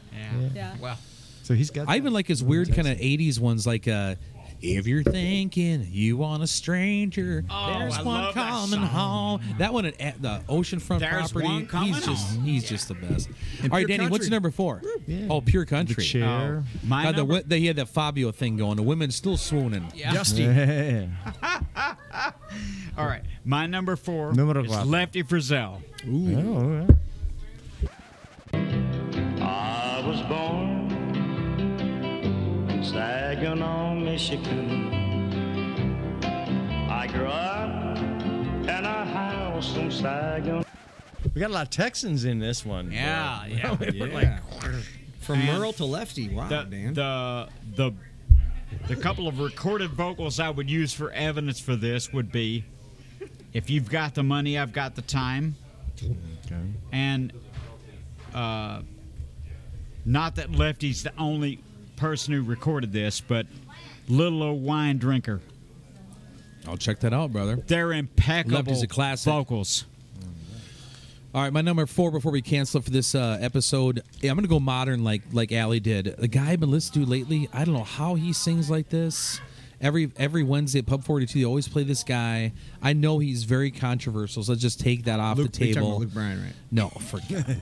[0.54, 0.76] Yeah.
[0.82, 0.98] Well,
[1.44, 1.88] so he's got.
[1.90, 4.16] I even like his weird kind of '80s ones, like uh,
[4.64, 9.42] "If you're thinking you want a stranger, Oh, there's I one love that coming home."
[9.60, 11.46] That one at, at the oceanfront There's property.
[11.46, 12.44] one coming he's just home.
[12.44, 13.30] he's just the best.
[13.62, 14.26] And all right, Danny, what's Country.
[14.28, 14.82] your number four?
[15.06, 15.28] Yeah.
[15.30, 16.04] Oh, pure the country.
[16.04, 16.64] chair.
[16.66, 16.80] Oh.
[16.88, 18.78] my God, the, number, the, he had that Fabio thing going.
[18.78, 19.92] The women still swooning.
[20.14, 20.44] Dusty.
[20.44, 21.08] Yeah.
[22.98, 24.86] all right, my number four Numero is cuatro.
[24.86, 25.82] Lefty Frizzell.
[26.08, 26.88] Oh,
[32.94, 34.94] Saginaw, Michigan.
[36.90, 40.64] I grew up in a house in Saginaw.
[41.34, 42.90] We got a lot of Texans in this one.
[42.90, 42.96] bro.
[42.96, 44.40] Yeah, yeah, Yeah.
[45.22, 46.30] From And Merle to Lefty.
[46.30, 46.94] Wow, the, Dan.
[46.94, 47.92] the the
[48.88, 52.64] the couple of recorded vocals I would use for evidence for this would be
[53.54, 55.56] if you've got the money, I've got the time.
[56.46, 56.62] Okay.
[56.92, 57.34] And
[58.36, 58.82] uh,
[60.06, 61.60] not that Lefty's the only
[61.96, 63.46] person who recorded this, but
[64.08, 65.42] Little Old Wine Drinker.
[66.68, 67.58] I'll check that out, brother.
[67.68, 69.32] They're impeccable Lefty's a classic.
[69.32, 69.86] vocals.
[71.36, 74.04] All right, my number four before we cancel for this uh, episode.
[74.22, 76.16] Yeah, I'm gonna go modern like like Allie did.
[76.18, 79.42] The guy I've been listening to lately, I don't know how he sings like this.
[79.82, 82.54] Every every Wednesday at Pub 42, they always play this guy.
[82.84, 85.88] I know he's very controversial, so let's just take that off Luke, the table.
[85.88, 86.54] about Luke Bryan, right?
[86.72, 87.46] No, forget.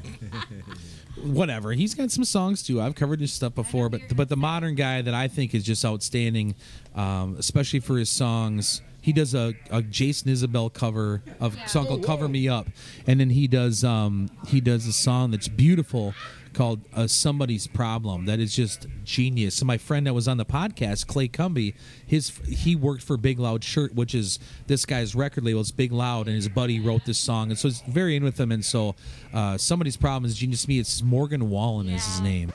[1.23, 1.71] Whatever.
[1.73, 2.81] He's got some songs too.
[2.81, 5.85] I've covered his stuff before, but but the modern guy that I think is just
[5.85, 6.55] outstanding,
[6.95, 8.81] um, especially for his songs.
[9.03, 12.67] He does a, a Jason Isbell cover of song called "Cover Me Up,"
[13.07, 16.13] and then he does um, he does a song that's beautiful
[16.53, 19.55] called uh, "Somebody's Problem." That is just genius.
[19.55, 21.73] So my friend that was on the podcast, Clay Cumby,
[22.05, 25.61] his he worked for Big Loud Shirt, which is this guy's record label.
[25.61, 28.39] It's Big Loud, and his buddy wrote this song, and so it's very in with
[28.39, 28.51] him.
[28.51, 28.95] And so,
[29.33, 30.79] uh, "Somebody's Problem" is genius to me.
[30.79, 32.51] It's Morgan Wallen is his name.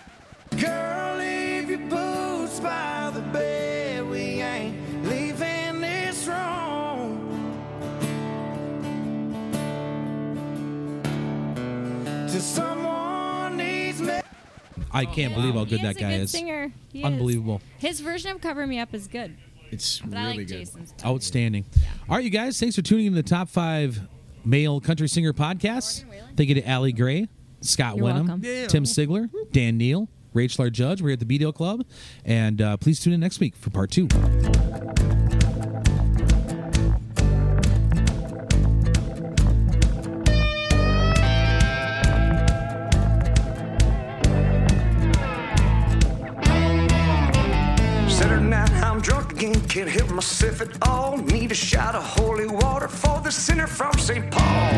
[0.51, 0.76] Girl,
[14.97, 16.31] I can't believe how good he that is guy good is.
[16.31, 16.73] Singer.
[16.93, 17.05] He is.
[17.05, 17.61] Unbelievable.
[17.79, 19.37] His version of "Cover Me Up" is good,
[19.71, 20.49] It's but really I like good.
[20.49, 20.93] Jason's.
[20.93, 21.07] too.
[21.07, 21.65] Outstanding.
[22.09, 24.01] All right, you guys, thanks for tuning in to the top five
[24.45, 26.05] male country singer podcasts.
[26.37, 27.29] Thank you to Allie Gray,
[27.61, 28.69] Scott You're Wenham, welcome.
[28.69, 30.71] Tim Sigler, Dan Neal, Rachel R.
[30.71, 31.03] Judge.
[31.03, 31.85] We're here at the BDO Club.
[32.25, 34.09] And uh, please tune in next week for part two.
[50.57, 51.17] Myself at all.
[51.19, 54.31] Need a shot of holy water for the sinner from St.
[54.31, 54.71] Paul.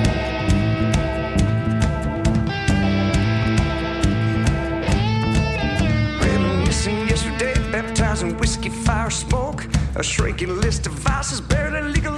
[6.21, 9.67] Reminiscing yesterday, baptized in whiskey, fire, smoke.
[9.97, 12.18] A shrinking list of vices barely legal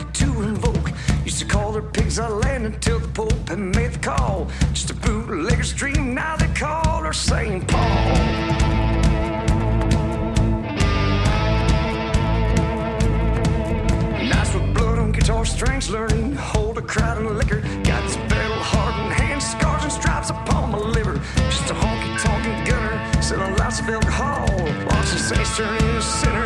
[23.91, 24.47] lots of alcohol.
[24.87, 26.40] Watching saints turn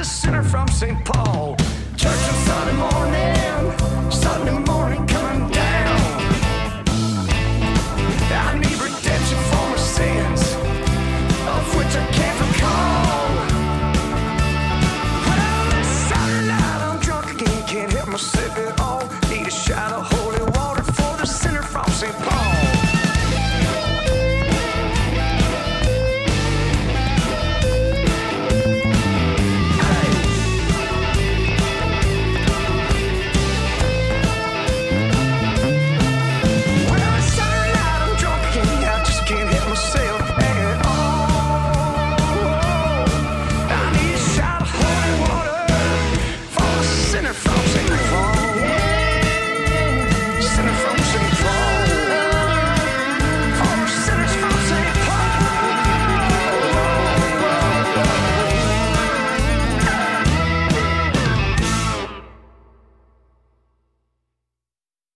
[0.00, 1.04] the sinner from St.
[1.04, 1.59] Paul.